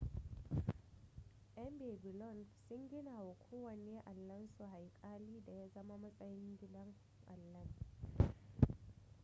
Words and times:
yan 1.57 1.73
babylon 1.81 2.37
sun 2.67 2.81
gina 2.91 3.15
wa 3.27 3.35
kowanne 3.45 3.95
allansu 4.11 4.63
haikali 4.73 5.41
da 5.45 5.51
ya 5.53 5.67
zama 5.67 5.97
matsayin 5.97 6.57
gidan 6.59 6.89
allan 7.33 7.67